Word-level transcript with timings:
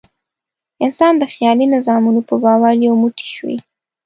انسان 0.83 1.13
د 1.17 1.23
خیالي 1.33 1.65
نظامونو 1.75 2.21
په 2.29 2.35
باور 2.43 2.73
یو 2.85 2.93
موټی 3.01 3.27
شوی. 3.35 3.57